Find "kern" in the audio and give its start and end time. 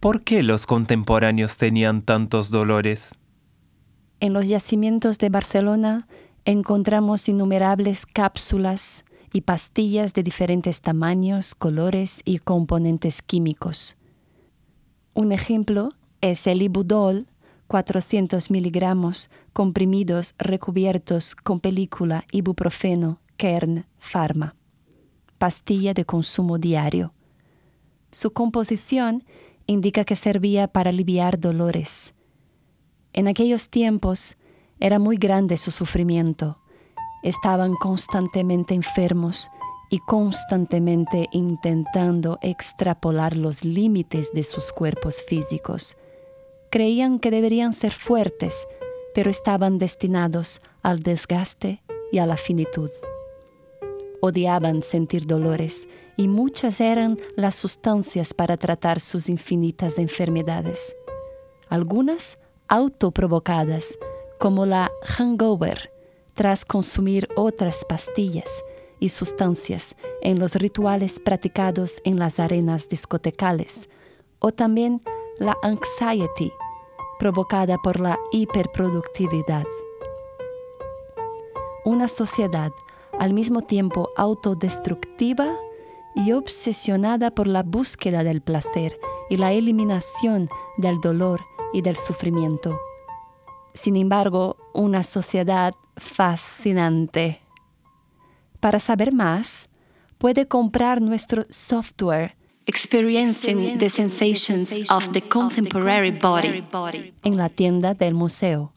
23.36-23.84